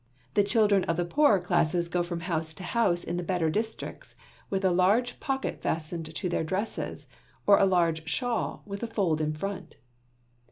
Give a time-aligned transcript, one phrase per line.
[0.33, 4.15] The children of the poorer classes go from house to house in the better districts,
[4.49, 7.05] with a large pocket fastened to their dresses,
[7.45, 9.75] or a large shawl with a fold in front.